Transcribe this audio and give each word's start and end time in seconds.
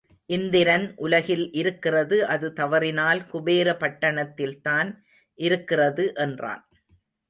இந்திரன் 0.29 0.93
உலகில் 0.95 1.43
இருக்கிறது 1.51 2.17
அது 2.27 2.49
தவறினால் 2.53 3.21
குபேர 3.27 3.77
பட்டணத்தில்தான் 3.79 4.91
இருக்கிறது 5.39 6.13
என்றான். 6.17 6.63